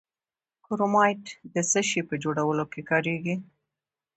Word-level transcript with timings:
کرومایټ 0.65 1.23
د 1.53 1.55
څه 1.71 1.81
شي 1.89 2.01
په 2.09 2.15
جوړولو 2.23 2.65
کې 2.71 2.81
کاریږي؟ 2.89 3.35